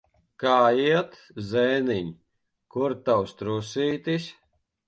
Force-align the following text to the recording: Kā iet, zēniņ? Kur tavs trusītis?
Kā 0.43 0.53
iet, 0.85 1.19
zēniņ? 1.51 2.09
Kur 2.77 2.97
tavs 3.11 3.37
trusītis? 3.43 4.31